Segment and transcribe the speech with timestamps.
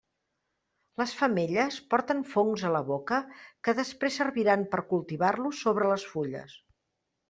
[1.01, 3.21] Les femelles porten fongs a la boca
[3.67, 6.63] que després serviran per cultivar-los sobre les fulles.